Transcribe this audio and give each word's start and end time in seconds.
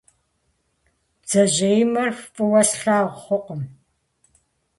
Бдзэжьеимэр 1.21 2.09
фӏыуэ 2.33 2.61
слъагъу 2.69 3.19
хъукъым. 3.21 3.61